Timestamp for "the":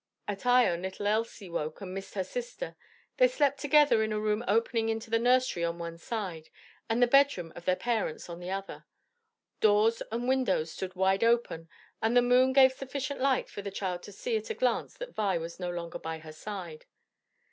5.11-5.19, 7.03-7.05, 8.39-8.49, 12.17-12.23, 13.61-13.69